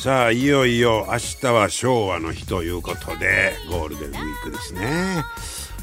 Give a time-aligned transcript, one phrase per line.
[0.00, 5.22] さあいよいよ明日は昭和の日ということでゴールデンウィークですね。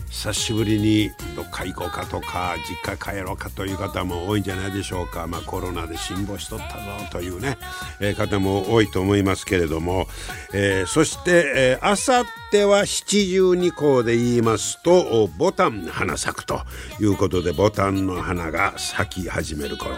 [0.09, 7.59] 久しぶりにどっか行こうかとか実家帰ろうかという方も多いんじゃないでしょうか、まあ、コロナで辛抱しとったぞというね、
[7.99, 10.07] えー、方も多いと思いますけれども、
[10.51, 16.61] えー、そしてあさっては七十二校で言いますとボタン花咲くと
[16.99, 19.95] いうことでボタンの花が咲き始める頃。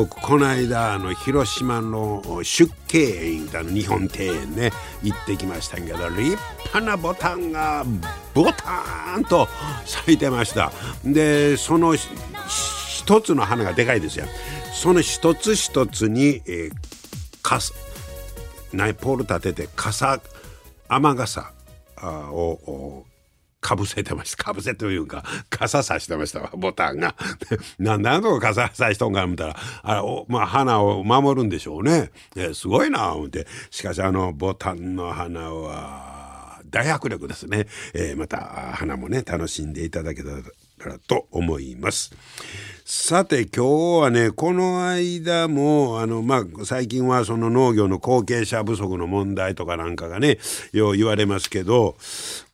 [0.00, 6.38] 僕この間あの広島の出家園あの日本庭園ね行ってきましたけど立
[6.72, 7.84] 派なボタンが
[8.32, 9.46] ボタンと
[9.84, 10.72] 咲いてました。
[11.04, 14.24] でその一つの花がでかいですよ。
[14.72, 16.72] その一つ一つに、えー、
[17.42, 17.74] かす
[18.72, 20.18] ナイポール立てて傘
[20.88, 21.52] 雨傘
[22.32, 23.04] を
[23.60, 24.44] かぶせてました。
[24.44, 27.14] かぶせというか、傘さしてましたわ、ボタンが。
[27.78, 32.10] なんであの傘さしとんか思ったら、あれ、まあ、花を守るんでしょうね。
[32.54, 33.46] すごいな、思って。
[33.70, 37.66] しかし、あの、ボタンの花は、大迫力ですね。
[37.94, 38.38] えー、また、
[38.74, 40.36] 花もね、楽しんでいただけたら
[40.80, 42.12] からと思います。
[42.92, 50.38] さて今日はねこの間もあの、まあ、最近はその農業の後継者不足の問題とかなんかがね
[50.72, 51.96] よう言われますけど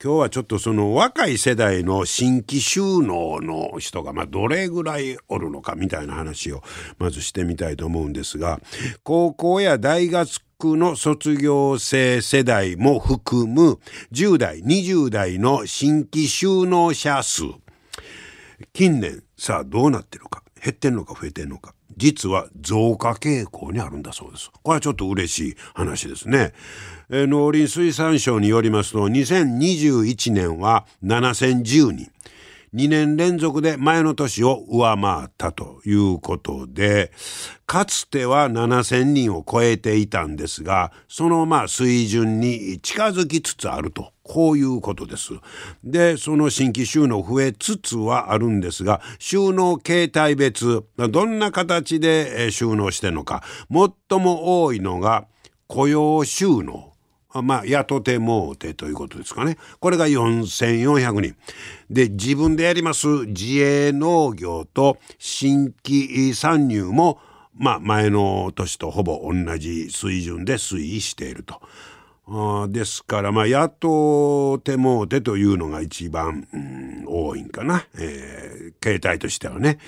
[0.03, 6.63] 今日はちょっとその若い世代の新規収納の人が、まあ、どれぐらいおるのかみたいな話を
[6.99, 8.61] まずしてみたいと思うんですが
[9.05, 10.29] 高校や大学
[10.61, 13.79] の卒業生世代も含む
[14.13, 17.45] 10代20代の新規就農者数
[18.73, 24.51] 近年さあどうなってるか減ってんのか増えてんのか実は増加傾向にあるんだそうです。
[24.63, 26.53] これはちょっと嬉しい話ですね。
[27.09, 32.11] えー、農林水産省によりますと2021年は7010人。
[32.75, 37.11] 2年連続で前の年を上回ったということで、
[37.65, 44.13] かつては7000人を超えていたんですが、そのまあ水準に近づきつつあると。
[44.27, 45.35] こういうことです。
[45.85, 55.27] で、その新規収納増えつつはあるんですが、収納形態別、どんな形で収納してるのか、最も多いのが
[55.69, 56.93] 雇用収納。
[57.33, 59.59] まあ、雇てもうてということですかね。
[59.79, 61.37] これが4400人。
[61.91, 67.21] で、自分でやります自営農業と新規参入も、
[67.55, 71.61] まあ、前の年とほぼ同じ水準で推移していると。
[72.29, 79.79] あですからまあ雇っても手というのが一番、うん、多いんかな、えー、形態としてはね。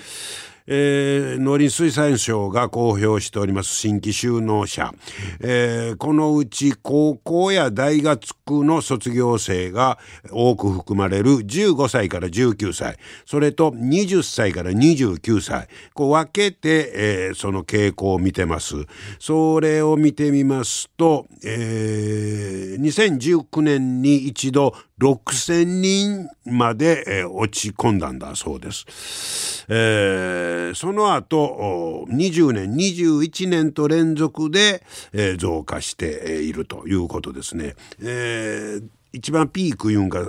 [0.71, 4.93] えー、農林水産省が公表しております新規就農者、
[5.41, 8.21] えー、このうち高校や大学
[8.63, 9.97] の卒業生が
[10.31, 12.97] 多く含まれる15歳から19歳。
[13.25, 15.67] それと20歳から29歳。
[15.93, 18.75] こう分けて、えー、その傾向を見てます。
[19.19, 29.65] それを見てみますと、えー、2019年に一度6,000人まで、えー、落ち込んだんだそうです。
[29.69, 34.83] えー、その後20年21年と連続で、
[35.13, 37.75] えー、増加しているということですね。
[38.01, 40.19] えー一番ピークいうんか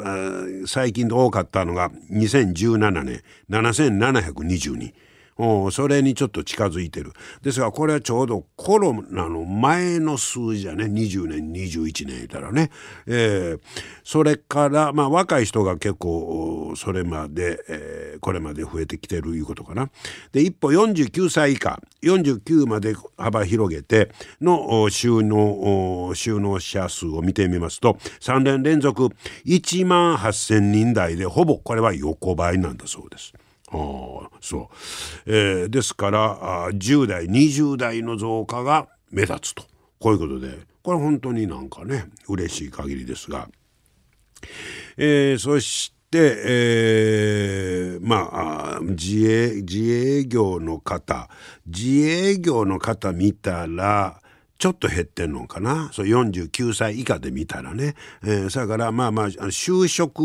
[0.66, 3.22] 最近で多かったのが2017年
[5.40, 5.70] 7720人。
[5.70, 7.12] それにちょっと近づいてる。
[7.42, 12.70] ですがこれはちょうどコロナの前の数字やね20年21年いたらね、
[13.06, 13.60] えー、
[14.04, 19.90] それからまあ若い人が結構それまで、えー、これまで増えてきてるいうことかな。
[20.32, 29.08] で一歩49歳以下49まで幅広げての収納収納者数を見てみますと3年連続
[29.46, 33.32] 1万8,000人台でほぼこれは横ばいなんだそうです。
[33.72, 34.68] あそう、
[35.26, 39.64] えー、ですからあ10代20代の増加が目立つと。
[39.98, 43.48] こういうことでこれ本当になんかね嬉しい限りですが、
[44.96, 51.28] えー、そして、えー、まあ自営自営業の方。
[51.66, 54.20] 自営業の方見たら
[54.60, 55.88] ちょっと減ってんのかな？
[55.90, 60.20] そう49歳以下で見たらね、えー、それからまあまあ就職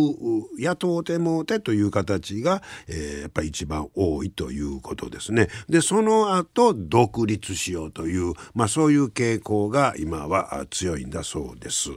[0.60, 5.48] 雇うてもうてという形が、えー、やっぱり一番多いということですね。
[5.70, 11.92] でその後独立しようという、まあ、そういう傾向が今は強いんだそうです。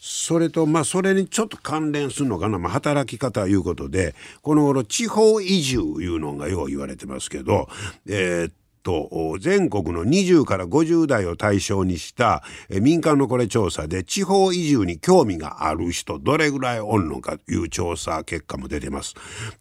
[0.00, 7.68] それとまあそれにちょっと関連するのかな、まあ、働き方いうことでこの頃地方移住いうのがよう言われてますけど、
[8.08, 8.52] えー、
[8.88, 19.14] と全国の20から50代を対象にした民間のこれ調査で地方移住に興味がある人どれぐらいおるのかという調査結果も出てます。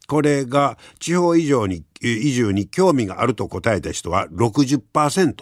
[0.08, 5.36] これが地方移住に移住に興味があると答えた人は60%。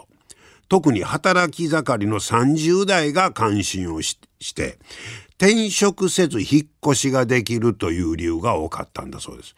[0.67, 4.17] 特に働き盛りの30代が関心をし
[4.55, 4.79] て
[5.37, 9.55] 転職せず引っ越しができるという理由が多かったんだそうです。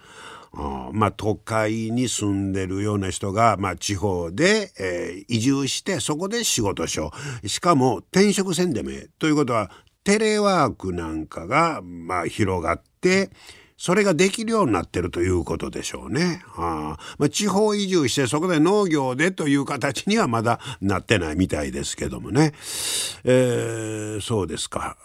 [0.94, 7.12] まあ、都会に住んでるような人が、まあ、地方で、えー、移住してそこで仕事しよ
[7.44, 7.48] う。
[7.48, 9.10] しかも転職せんでもええ。
[9.20, 9.72] ということは
[10.04, 13.30] テレワークなんかが、まあ、広がって
[13.80, 16.42] それができるようになってるということでしょうね。
[16.56, 22.54] あまあ、地方移住してそこで農業でという形にはまだなってないみたいですけどもね。
[23.24, 24.98] えー、そうですか。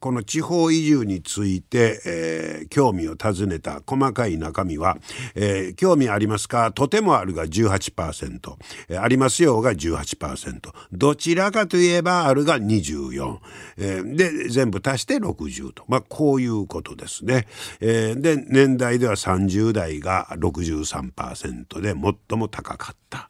[0.00, 4.98] この地方移住について、えー、興味を尋ねた細かい中身は、
[5.34, 6.72] えー、興味ありますか？
[6.72, 8.56] とてもあるが18%、
[8.90, 10.60] えー、ありますよが18%、
[10.92, 13.38] どちらかといえばあるが24、
[13.78, 15.84] えー、で全部足して60と。
[15.88, 17.46] まあこういうことですね。
[17.80, 21.94] えーで年代では30代が63%で
[22.28, 23.28] 最も高かった。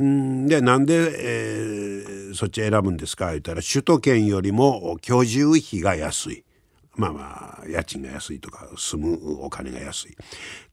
[0.00, 3.30] んでなんで、えー、そっち選ぶんですか？
[3.30, 6.44] 言ったら首都圏よりも居住費が安い。
[6.94, 10.16] まあまあ家賃が安いとか住むお金が安い。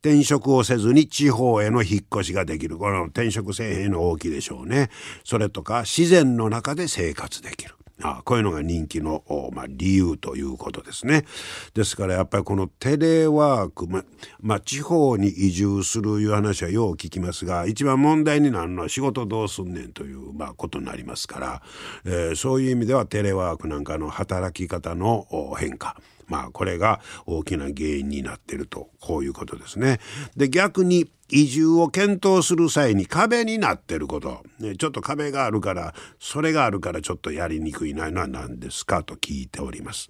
[0.02, 2.78] 転職をせずに地方への引っ越しができる。
[2.78, 4.90] この転職せえへんの大きいでしょうね。
[5.24, 7.76] それとか自然の中で生活できる。
[8.02, 9.24] あこういうのが人気の、
[9.54, 11.26] まあ、理由ということですね。
[11.74, 14.04] ですからやっぱりこのテレワーク、ま
[14.42, 21.62] まあ、地方に移住するいう話はよう聞きますが一番問題になるのは仕事どうすんねんという、まあ、ことになりますから、
[22.06, 25.96] えー、そういう意味ではテレワークなんかの働き方の変化
[26.30, 30.00] まあこれが大きな原因になっているとこういうことですね。
[30.38, 40.10] で逆に移住を検討する際に壁になってること、ね、ちょっと壁があるからそれがあるからちょっとやりにくいなのは何ですかと聞いております。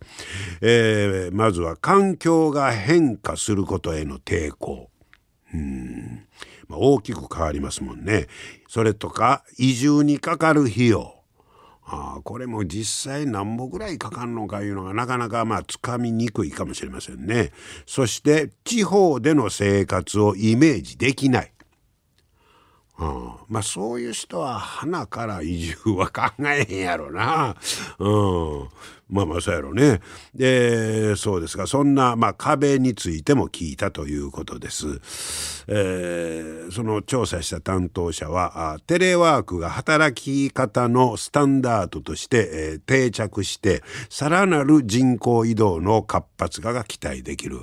[0.61, 4.89] えー、まずは環境が変化することへの抵抗。
[5.53, 6.25] うん
[6.67, 8.27] ま、大きく変わりますもんね。
[8.67, 11.18] それとか移住にかかる費用。
[11.91, 17.51] あこれも実際何歩ぐらいかかるのかいうのがなかなかまあつかみにくいかもしれませんね。
[17.85, 21.51] そして地方での生活をイメージできない。
[22.99, 27.55] うん、まあそういう人は花から移住は考えへんやろな。
[27.97, 28.69] うん、
[29.09, 30.01] まあまあそうやろね。
[30.35, 35.63] でそうですがそんな、まあ、壁についても聞いたということです。
[35.67, 47.61] えー、その調査した担当者はテレワークが働き方のスタンダードとして、えー、定着してさらなる人口移動の活発化が期待できる。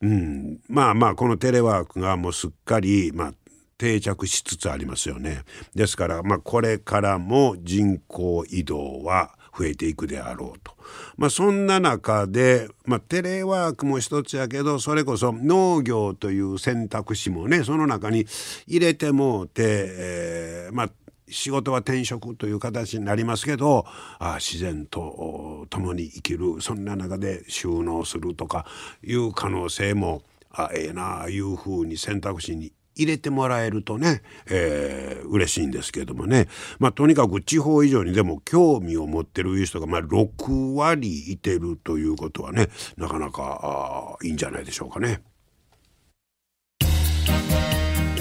[0.00, 3.34] うん、まあまあこのテレワークがもうすっかり、まあ、
[3.78, 5.42] 定着しつつありますよね。
[5.74, 10.74] ですから、まあ、これからも人口移動は増えていくであろうと。
[11.16, 18.26] まあ、そんな中で、まあ、テレワークも一つやけどそれこそ農業という選択肢もねその中に
[18.66, 20.90] 入れてもうて、えー、まあ
[21.28, 23.86] 仕事は転職という形になりますけど
[24.18, 28.66] あ自然と共に生きるそんな中で収納するとか
[29.02, 36.48] いう可能性もあええなあいうふうに選択肢に入れてもらえるとね、えー、嬉しいんですけれどもね、
[36.78, 45.22] まあ、とにかく地方以上にでも興味を持ってる人が、まあ、6割いてるということはねなかなかいいんじゃないでしょうかね。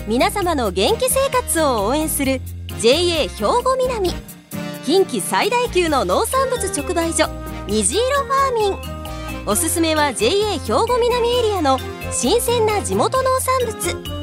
[0.06, 2.42] 皆様の元気生活を応援する
[2.82, 4.12] JA 兵庫南。
[4.86, 7.30] 近畿最大級の農産物直売所
[7.68, 9.46] 虹色ファーミン。
[9.46, 11.80] おすすめは JA 兵庫南エリアの
[12.12, 14.23] 新鮮な地元農産物。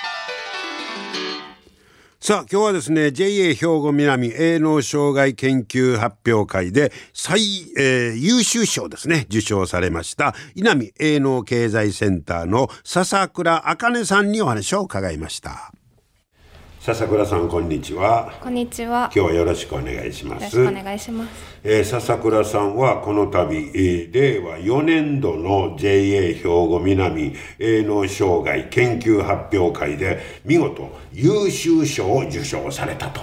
[2.23, 7.41] さあ今日はですね JA 兵庫南営農障害研究発表会で最、
[7.75, 15.73] えー、優秀賞ですね受賞されました稲見営農経済センターの笹倉茜さんにお話を伺いました。
[16.83, 18.33] 笹倉さんこんにちは。
[18.41, 19.11] こんにちは。
[19.13, 20.57] 今日はよろしくお願いします。
[20.57, 21.29] よろしくお願いします、
[21.63, 33.21] えー、笹倉さんはこの度、えー、令和4年度の JA 兵庫南営農障害研究発表会で見事優秀賞を受賞されたと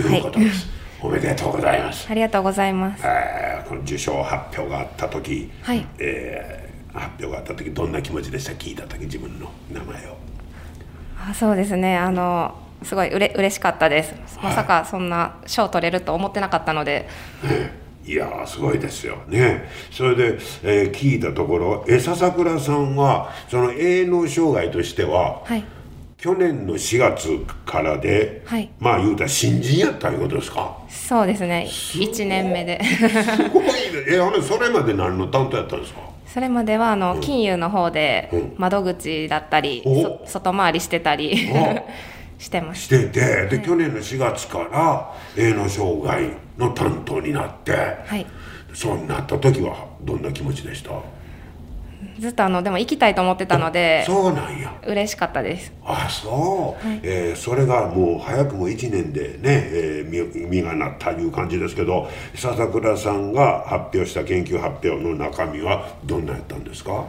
[0.00, 0.68] いうことです、
[1.00, 2.06] はい、おめでとうございます。
[2.08, 8.52] ありがとうございます、えー、この受賞発表があった時、はい、えー、発表があった時どんな気持ちでした？
[8.52, 10.16] 聞いた時自分の名前を。
[11.28, 11.98] あそうですね。
[11.98, 14.14] あのすごいうれ嬉しかったです。
[14.42, 17.08] まさかそんな賞取れると思ってなかったので、
[18.06, 19.18] いやすごいですよ。
[19.28, 19.68] ね。
[19.90, 25.64] それで、えー、聞いたところえ笹倉さんはその営農障害としては、はい、
[26.16, 27.28] 去年の4月
[27.66, 30.78] からで、はい、まあ言うたら新人やったいうことですか？
[30.88, 31.66] そうですね。
[31.68, 32.80] 1年目で。
[32.82, 33.70] すごいね。
[34.10, 36.00] えあれそれまで何の担当やったんですか？
[36.26, 41.48] それまではあの、うん、金融の方で窓口だったり、うん、外回りしてたり
[42.40, 42.82] してます。
[42.82, 48.26] しててで、はい、去年の4月から営農障害の担当になって、はい、
[48.74, 50.90] そうなった時はどんな気持ちでした？
[52.18, 54.74] ずっとあのでも行きたいと思ってたのでそうなんや。
[54.86, 55.72] 嬉しかったです。
[55.84, 67.04] あそう、はい、えー、それがもう早くも1年でね、えー、実がなったいう感じですけど笹倉さんが発表した研究発表の中身はどんなやったんですか？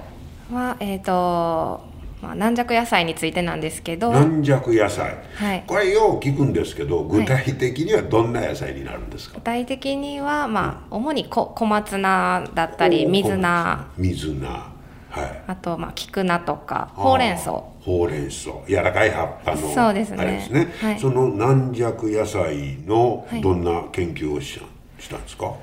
[0.51, 1.90] はえっ、ー、と
[2.21, 4.11] まあ、軟弱野菜についてなんですけど。
[4.11, 13.87] 軟弱野菜、はい、これよう聞くんですけど具体的にはどんな野菜になるんですか、はい、具体的には、まあ、主に小小松菜だったり水菜。
[13.97, 14.71] 水菜。
[15.11, 17.51] はい、あと、まあ、菊菜とかほうれん草。
[17.81, 18.51] ほうれん草。
[18.65, 20.17] 柔らかい葉っぱのそうですね。
[20.19, 24.61] あれですね、はい、その軟弱野菜のどんな研究をし
[25.01, 25.53] したんですか、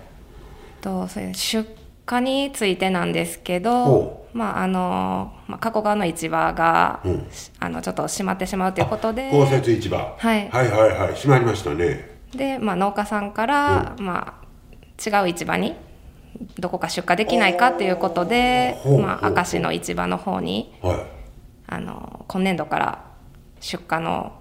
[0.80, 1.66] とそれ出
[2.10, 7.26] 荷についてなんですけどまああのまあ、加古川の市場が、うん、
[7.61, 11.14] あのちょっと閉まってしまうということで公設市場、はい、はいはいはい。
[11.14, 12.18] 閉まりましたね。
[12.35, 14.49] で、まあ、農家さんから、うん、まあ、
[15.04, 15.75] 違う市場に
[16.58, 20.97] どこか出荷できないかということで、まあ、明石の市場の方に、はい、
[21.66, 23.04] あの今年度から
[23.61, 24.32] 出荷の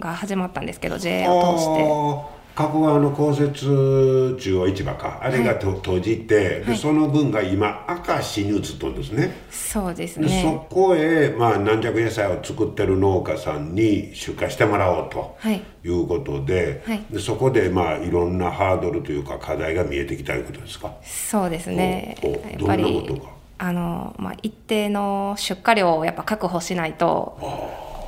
[0.00, 2.41] が始まったんですけど JA を通して。
[2.54, 5.20] 加古川の公設中央市場か。
[5.22, 9.34] あれがと、はい、閉じてで、その分が今明石に移っとるんですね。
[9.50, 10.42] そうですね。
[10.42, 20.92] そこへ、まあ、軟弱野菜を作ってる農家さんに出荷してもらおうと、はい、いうことではい、でそこで、まあ、いろんなハードルというか課題が見えてきたいうことですか？
[21.02, 22.16] そうですね。
[22.22, 23.22] やっぱり
[23.58, 27.38] あの、まあ、一定の出荷量をやっぱ確保しないと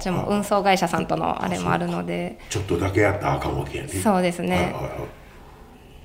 [0.04, 2.38] ちも運送会社さんとのあれもあるので。
[2.50, 3.90] ちょっとだけやったらあかんわけやね。
[3.90, 4.90] そうですね、はいはいはい、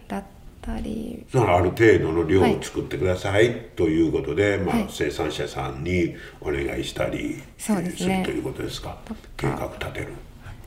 [0.07, 0.23] だっ
[0.61, 1.25] たり。
[1.31, 7.83] そのある程度の量を作ってください、はい、ということで、まあ、はい、生産者さんにお願いしたりす、る
[8.23, 8.97] ということですか。
[9.35, 10.07] 計画立てる。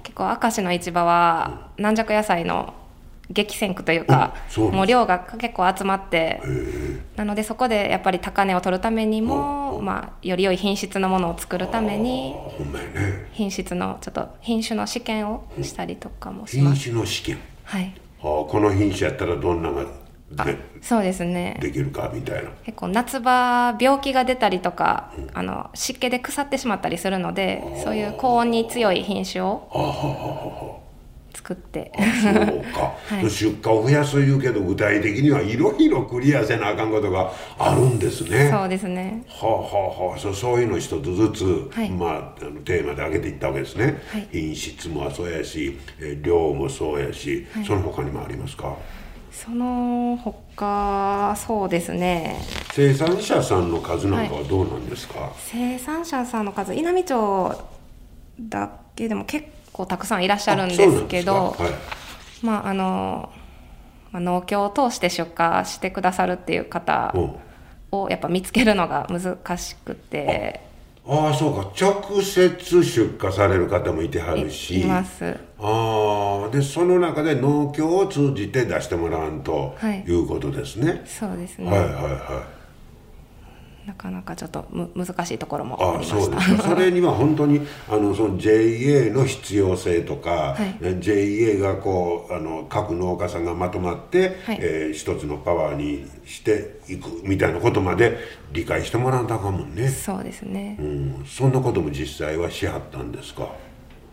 [0.02, 2.74] 結構明石の市場は軟弱野菜の
[3.30, 6.40] 激戦区というかもう量が結構集まって
[7.16, 12.34] なのでそこでやっぱり高値を取るためにも、まあ、より良い品質のものを作るために
[13.32, 16.82] 品質のちょっと品種の試験をしたりとかもします。
[16.82, 17.38] 品種の試験。
[17.64, 17.94] はい。
[18.20, 19.86] この品種やったらどんなが
[20.80, 21.58] そうですね。
[21.60, 22.50] できるかみたいな。
[22.64, 30.81] 結構夏場病気が出たりとか、うん、あの湿気で腐ってしまったりするのでそういう高温に強い品種を
[31.42, 31.92] 作って。
[32.22, 32.34] そう
[32.72, 38.48] か、 はい、出荷を増やすいうけど具体的にはいろいろクリアせなあかんことがあるんですね。
[38.50, 39.24] そうですね。
[39.28, 40.18] はあはあはあ。
[40.18, 45.78] そうそういうの一つずつ、はい、まああのテーマで上げていったわけですね、はい、品質もそうやし
[46.22, 48.76] 量もそうやし、その他にもありますか？
[49.32, 52.36] その他そうですね。
[52.72, 57.52] 生産者さんの数なんかはどうなんですか、生産者さんの数稲美町
[58.38, 59.46] だけでも結
[59.82, 63.32] 構構たくさんいらっしゃるんですけど、はい、まああの、
[64.12, 67.14] まあ、農協を通して出荷してくださるっていう方
[67.90, 70.60] をやっぱ見つけるのが難しくて。
[71.04, 71.72] ああそうか。
[71.80, 74.82] 直接出荷される方もいてはるし。
[74.82, 75.36] います。
[75.58, 81.02] ああでその中で農協を通じて出してもらわんと、はい、いうことですね。
[81.04, 81.68] そうですね。
[81.68, 82.61] はいはいはい
[83.86, 86.16] なかなかちょっとむ難しいところもありました。
[86.16, 86.62] あそうですか。
[86.70, 98.18] それには本当にあのその JA の必要性とか、はい、JA がこうあの各農家さんがまとまって、はい、えー、一つのパワーにしていくみたいなことまで
[98.52, 99.88] 理解してもらわなあかんもんね。
[99.88, 103.48] そうですね、うん、そんなことも実際はしはったんですか？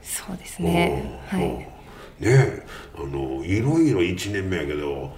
[0.01, 1.21] そうですね。
[1.27, 1.67] はい。
[2.19, 2.63] ね
[2.95, 5.13] あのいろいろ1年目やけど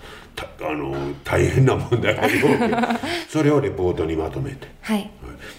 [0.63, 2.47] あの大変な問題がよ
[3.27, 5.09] それをレポートにまとめて、はい、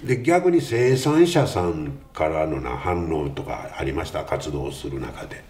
[0.04, 4.24] で逆に生産者さんからのな反応とかありました？
[4.24, 5.42] 活動する中で。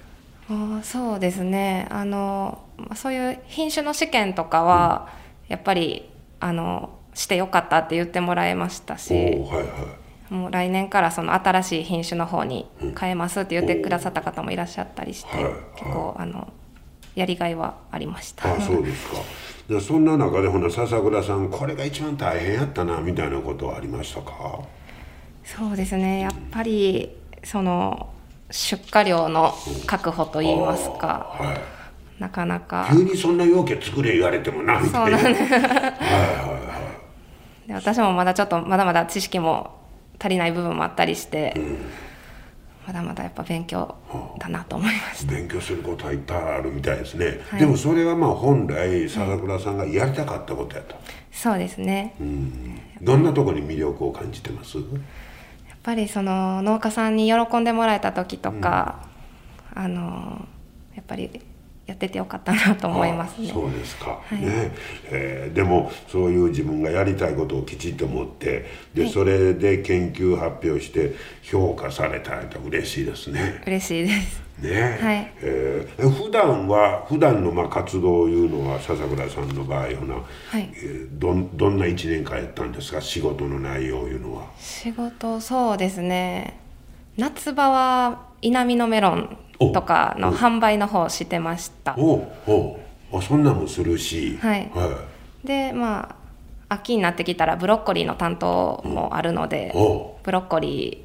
[0.50, 1.86] あそうですね。
[1.90, 2.60] あの
[2.94, 5.08] そういう品種の試験とかは、
[5.46, 6.10] うん、やっぱり
[6.40, 9.64] あのしてよかったって言ってもらえましたし、はいは
[10.30, 12.66] い、もう来年からその新しい品種の方に
[12.98, 15.30] 変えますって言ってくださった方もいらっしゃったりして、
[15.76, 16.52] 結構あの
[17.14, 18.54] やりがいはありました。
[18.54, 19.16] あそうですか。
[19.68, 24.60] でそんな中でほな笹倉さんこれが一番大変やったなみたいなことはありましたか？
[25.44, 26.20] そうですね。
[26.20, 28.08] やっぱりその
[28.50, 29.54] 出荷量の
[29.86, 31.54] 確保といいますか、は
[32.18, 32.88] い、なかなか。
[32.90, 35.18] 急にそんな容器作れ言われてもなみたいな。
[35.18, 35.52] そうなんです。
[35.54, 36.78] はいはいは
[37.66, 37.68] い。
[37.68, 39.78] で私もまだちょっとまだまだ知識も
[40.18, 41.78] 足りない部分もあったりして、うん
[42.86, 43.94] まだまだやっぱ勉強
[44.38, 50.96] だなと思いました、勉強することはいっぱいあるみたいですね、はい、でもそれはまあ本来笹倉さんがやりたかったことやと、
[51.30, 54.78] そうですね、うん、どんなところに魅力を感じてます？
[54.78, 54.86] やっ
[55.82, 59.06] ぱりその農家さんに喜んでもらえた時とか、
[59.76, 60.46] うん、あの
[60.94, 61.40] やっぱり
[61.86, 63.48] やっててよかったなと思いますね。
[63.52, 64.70] そうですか、はい、ね。
[65.06, 73.62] えー、でもそういう自分がやりたいことをきちっと持ってで、はい、それで研究発表して評価されたら嬉しいですね。
[73.66, 74.42] 嬉しいです。
[74.60, 74.98] ね。
[75.00, 75.32] はい。
[75.40, 80.72] えー、普段は普段のまあ活動いうのは笹倉さんの場合はな、はい。
[80.76, 83.00] えー、どどんな1年間やったんですか？
[83.00, 84.46] 仕事の内容いうのは。
[84.56, 86.60] 仕事そうですね。
[87.16, 89.36] 夏場は稲美のメロン
[89.72, 91.94] とかの販売の方してました。
[91.96, 92.14] お
[92.46, 92.80] お
[93.12, 94.38] あそんなんもするし。
[94.40, 95.04] はい、は
[95.44, 96.16] い、でま
[96.68, 99.72] あ秋になってきたらブロッコリーの担当もあるので、
[100.22, 101.04] ブロッコリ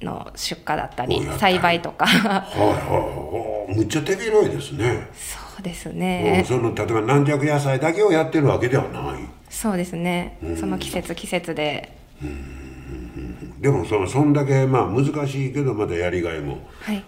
[0.00, 2.06] ーの出荷だったり栽培とか。
[2.06, 5.08] はいはいむっちゃ手広いですね。
[5.12, 6.44] そうですね。
[6.46, 9.22] その例えば軟弱野菜だけをやってるわけではない。
[9.50, 11.96] そうですね、うん、その季節季節で。
[12.22, 12.65] うん
[13.58, 16.58] でもそそんだけまあ難しいけどまだやりがいも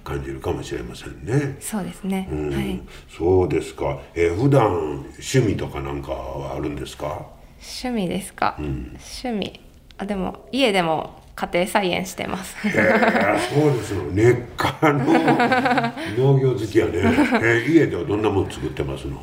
[0.03, 3.99] 感じるかもしれませんね、はい、そうですね、うん、はい、そうですか。
[4.15, 7.27] えー、普段趣味とかなんかはあるんですか？
[7.61, 9.61] 趣味ですか、うん、趣味。
[9.99, 14.03] あでも家でも家庭菜園してます、えー、そうですよ。
[14.05, 15.05] 根っからの。
[16.35, 19.23] 農業好きやね、えー、家ではどんなもの作ってますの？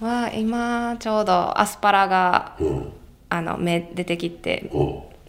[0.00, 2.92] は今ちょうどアスパラが、うん、
[3.28, 4.70] あの芽出てきて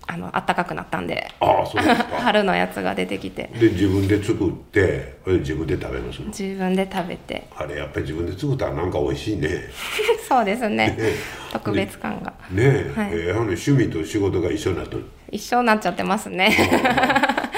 [0.08, 2.04] あの暖かくなったんであそうですか。
[2.22, 3.50] 春のやつが出てきて。
[3.60, 7.48] で自分で作って自分で食べます自分で食べて。
[7.56, 9.50] あれやっぱり自分で作ったらなんか美味しいね。
[10.28, 10.98] そうですね。
[11.54, 12.34] 特別感が。
[12.50, 12.64] ね。
[12.64, 14.98] え、はい、えー、趣味と仕事が一緒になった
[15.32, 16.56] 一緒になっちゃってますね。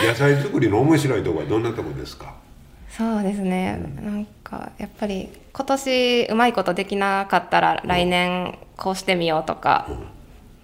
[0.06, 2.34] 野菜作りの面白いところはどんなとこですか？
[2.90, 9.98] そうですね、うん、なんかやっぱり今年うまいことできなかったら来年こうしてみようとか、うん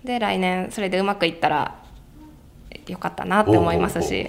[0.04, 1.76] で来年それでうまくいったら
[2.88, 4.28] よかったなって思いますし。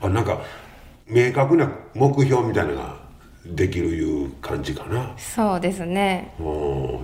[0.00, 0.42] あなんか
[1.06, 3.04] 明確な目標みたいなのが
[3.46, 5.12] できるいう感じかな。
[5.18, 6.34] そうですね。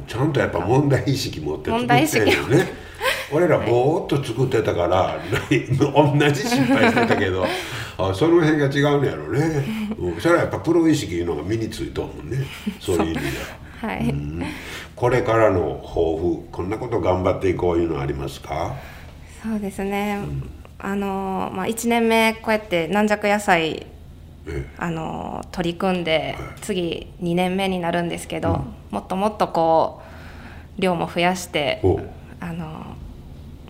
[0.06, 2.72] ちゃんとやっぱ問題意識持って作ってるよね。
[3.32, 5.18] 俺らぼーっと作ってたから、は
[5.50, 7.46] い、同じ失敗してたけど
[7.96, 9.64] あその辺が違うのやろね、
[9.96, 12.44] うん、それはやっぱプロ意識いうのが身についと思うね。
[12.80, 13.69] そういう意味では。
[13.80, 14.14] はい、
[14.94, 18.74] これからの抱負こんなこと頑張っていこういうのありますか？
[19.42, 23.86] そうですね、うん、あのまあ、1年目こうやって軟弱野菜
[24.76, 30.02] あの取り組んで、次2年目になるんですけど、うん、もっともっとこ
[30.78, 31.80] う量も増やして
[32.40, 32.66] あの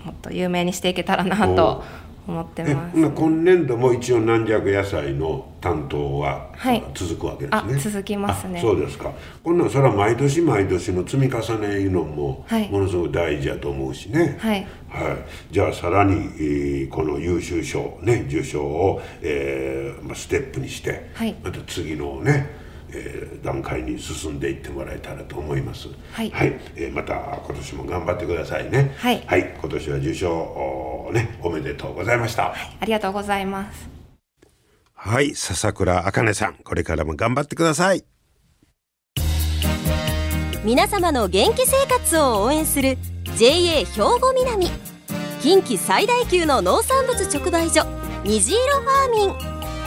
[0.05, 1.85] もっと有名にしていけたらなと
[2.31, 2.97] 思ってます。
[2.97, 7.91] 今年度も一応軟弱野菜の担当は、はい、続くわけですね。
[7.91, 8.61] 続きますね。
[8.61, 9.13] そうですか。
[9.45, 14.37] こんなんそれは毎年毎年の積み重ねいうのも、ものすごく大事やと思うしね。
[14.41, 15.17] はい、はい、
[15.51, 22.60] じゃあさらに、えー、この優秀賞ね受賞を、えーまあ、ステップにして、はい、また次のね
[22.93, 25.89] えー、段階に進んでいってもらえたらと思います。
[26.13, 28.95] はい、はい、えー、また今年も頑張ってくださいね。
[28.99, 32.51] はい、はい、今年は受賞ねおめでとうございました。
[32.51, 33.89] はい、ありがとうございます。
[34.95, 38.05] はい、笹倉あかねさん、これからも頑張ってください。
[40.63, 42.99] 皆様の元気生活を応援する
[43.39, 43.85] JA 兵
[44.21, 44.69] 庫南
[45.41, 47.87] 近畿最大級の農産物直売所
[48.25, 49.60] 虹色ファーミン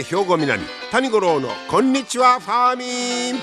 [0.00, 3.40] JA 兵庫南谷五郎のこんにちはファーミン。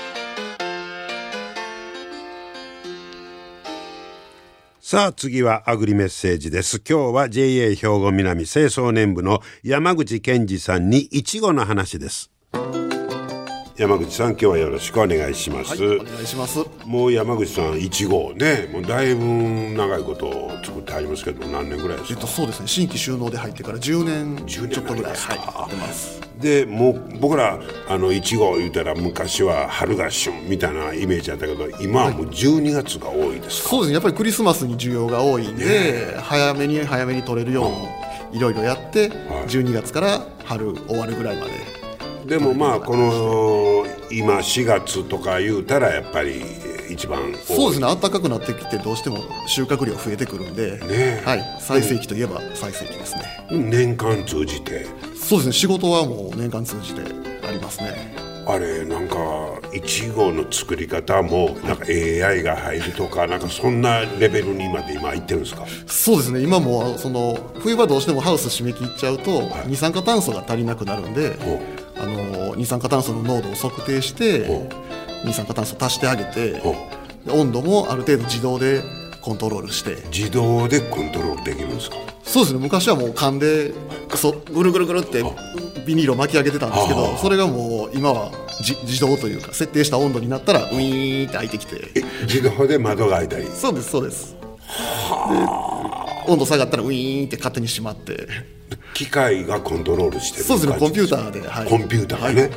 [4.80, 6.82] さあ次はアグリメッセージです。
[6.88, 12.30] 今日は JA 兵庫南清掃年部の山口健二さんにいちごの話です。
[13.78, 16.58] 山口さん今日はよろしくお願いします、はい、お願いします。
[16.84, 19.24] もう山口さんいちごねもうだいぶ
[19.76, 22.66] 長いこと作ってありますけど何年ぐらいですか、えっと、そうですね。
[22.66, 33.92] 新規収納で入ってから10年ちょっとぐらいはいでもう僕らあのいちご言うたら昔は春が旬みたいなイメージだったけど今はもう12月が多いですか、はい、そうですね。
[33.94, 41.77] やっぱりクリスマスに需要が多いんで、ね、早めに早めに取れるようにいろいろやって、はい、12月から春終わるぐらいまで
[42.28, 46.42] でもまあこの今4月とか言うたらやっぱり
[46.90, 53.46] 一番そうですね暖かくなってきてどうしても収穫量増えてくるんで、ねはい、最盛期といえば最盛期ですね。
[53.50, 54.86] 年間通じて。
[55.14, 57.02] そうですね仕事はもう年間通じて
[57.46, 58.28] ありますね。
[58.46, 59.16] あれなんか
[59.74, 65.66] いちごの作り方もなんか AI が入るとかなんかそんなレベルにまで今いってるんですか？
[65.86, 71.36] そうですね今もその冬場どうしてもハウス締め切っちゃうと、二酸化炭素が足りなくなるんで、
[72.58, 74.68] 二酸化炭素の濃度を測定して
[75.24, 76.60] 二酸化炭素足してあげて
[77.30, 78.82] 温度もある程度自動で
[79.22, 79.96] コントロールして。
[80.10, 81.96] 自動でコントロールできるんですか？
[82.22, 82.60] そうですね。
[82.60, 83.72] 昔はもう勘で
[84.14, 85.22] そぐるぐるぐるって
[85.86, 91.76] ビニールを巻き上げてたんですけどそれがもう今は自動というか設定した温度になったらウィーンって開いてきて。
[92.22, 93.46] 自動で窓が開いたり。
[93.46, 94.34] そうですそうです。
[94.34, 94.38] で
[96.28, 98.28] 温度下がったらウィーンって勝手に閉まって。
[98.94, 102.50] 機械がコントロールしてるそうですねコンピューターで、はい、コンピューターがね、はい、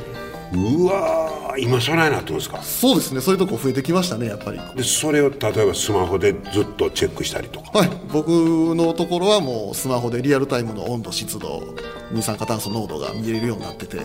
[0.54, 2.62] うわ今備えなってますか？
[2.62, 4.60] そうですねそういうとこ増えてきましたねやっぱり。
[4.76, 7.78] でそれを例えばスマホでずっとチェックしたりとか？
[7.78, 11.62] はい僕のところはもうスマホでリアルタイムの温度湿度
[12.10, 13.98] 二酸化炭素濃度が見れるようになってて。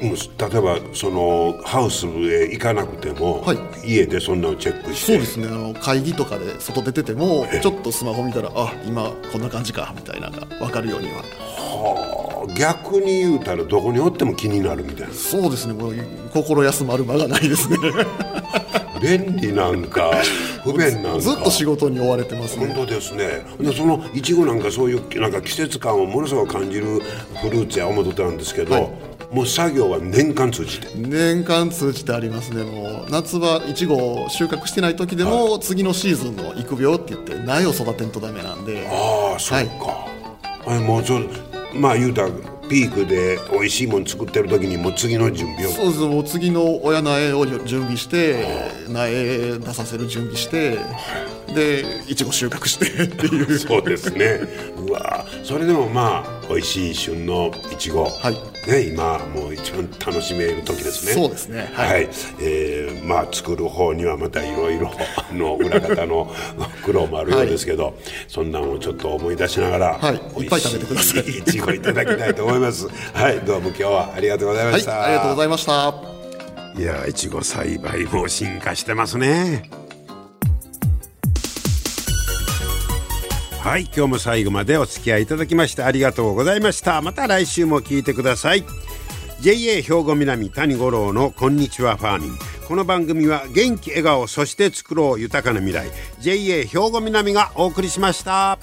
[0.00, 0.14] 例え
[0.62, 5.12] ばそのハウスへ行かなくても、はい、家でそんなのチェックして？
[5.12, 12.19] そうですねあの会議とかで外出ててもちょっとスマホ見たらあ今こんな感じかみたいなのが分かるようにははあ
[12.56, 15.14] 逆に言うたらどこにおっても気になるみたいな。
[15.14, 15.74] そうですね。
[15.74, 15.94] もう
[16.32, 17.76] 心休まる間がないですね。
[19.00, 20.12] 便利なんか
[20.62, 21.20] 不便なんか。
[21.20, 22.66] ずっと仕事に追われてますね。
[22.66, 23.44] 本当ですね。
[23.58, 27.00] でそのいちごなんかそういうなんか季節感をものすごく感じる
[27.42, 28.88] フルーツや思ってたんですけど、はい。
[29.32, 30.88] もう作業は年間通じて。
[30.96, 32.64] 年間通じてありますね。
[32.64, 38.86] もう夏場いちごを収穫してない時でも、はい、次のシーズンの育苗って言って苗を育てんとダメなんで。
[38.90, 41.20] ああそうか、はい、もうちょ
[41.74, 42.30] まあ言うたら
[42.68, 45.70] ピークで美味しいもん作ってる時にもう次の準備を。
[45.70, 48.46] そうですもう次の親苗を準備して
[48.88, 50.78] 苗出させる準備して
[51.54, 53.58] でいちご収穫してっていう。
[53.58, 54.40] そうですね。
[54.76, 58.68] うわそれでもまあ美味しい旬のいちご、はい。
[58.68, 61.12] ね、今もう一番楽しめる時ですね。
[61.12, 61.70] そうですね。
[61.72, 62.08] はい、はい、
[62.40, 64.90] えー、まあ作る方にはまたいろいろ
[65.32, 66.28] の裏方の
[66.84, 67.94] 苦労もあるようですけど、はい、
[68.26, 71.38] そんなのをちょっと思い出しながら、はい、いっぱい食べてください。
[71.38, 72.88] いちごいただきたいと思います。
[73.14, 73.38] はい。
[73.40, 75.94] どうも今日はありがとうございました、はい、ありがとうございました。
[76.76, 79.79] いやいちご栽培も進化してますね
[83.60, 87.02] はい今日も最後までお付き合いいただきましてありがとうございました。
[87.02, 88.64] また来週も聞いてください。
[89.40, 92.38] JA 兵庫南谷五郎のこんにちはファーミン。
[92.66, 95.90] この番組は元気笑顔そして作ろう豊かな未来。
[96.20, 98.58] JA 兵庫南がお送りしました。